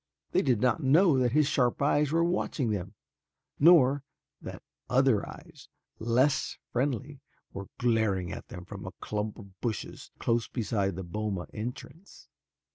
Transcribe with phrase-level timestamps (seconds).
[0.31, 2.95] They did not know that his sharp eyes were watching them,
[3.59, 4.03] nor
[4.41, 7.21] that other eyes less friendly
[7.53, 12.29] were glaring at them from a clump of bushes close beside the boma entrance.